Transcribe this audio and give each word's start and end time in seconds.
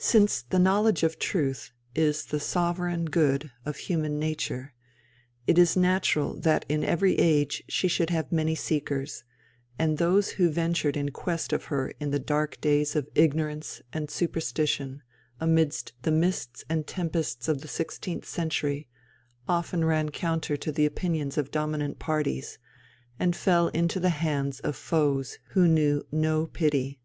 Since 0.00 0.42
the 0.42 0.58
knowledge 0.58 1.04
of 1.04 1.20
Truth 1.20 1.70
is 1.94 2.24
the 2.24 2.40
sovereign 2.40 3.04
good 3.04 3.52
of 3.64 3.76
human 3.76 4.18
nature, 4.18 4.74
it 5.46 5.56
is 5.56 5.76
natural 5.76 6.34
that 6.40 6.66
in 6.68 6.82
every 6.82 7.16
age 7.16 7.62
she 7.68 7.86
should 7.86 8.10
have 8.10 8.32
many 8.32 8.56
seekers, 8.56 9.22
and 9.78 9.98
those 9.98 10.30
who 10.30 10.50
ventured 10.50 10.96
in 10.96 11.12
quest 11.12 11.52
of 11.52 11.66
her 11.66 11.90
in 12.00 12.10
the 12.10 12.18
dark 12.18 12.60
days 12.60 12.96
of 12.96 13.06
ignorance 13.14 13.80
and 13.92 14.10
superstition 14.10 15.00
amidst 15.38 15.92
the 16.02 16.10
mists 16.10 16.64
and 16.68 16.88
tempests 16.88 17.46
of 17.46 17.60
the 17.60 17.68
sixteenth 17.68 18.24
century 18.26 18.88
often 19.46 19.84
ran 19.84 20.08
counter 20.08 20.56
to 20.56 20.72
the 20.72 20.86
opinions 20.86 21.38
of 21.38 21.52
dominant 21.52 22.00
parties, 22.00 22.58
and 23.16 23.36
fell 23.36 23.68
into 23.68 24.00
the 24.00 24.10
hands 24.10 24.58
of 24.58 24.74
foes 24.74 25.38
who 25.50 25.68
knew 25.68 26.04
no 26.10 26.48
pity. 26.48 26.98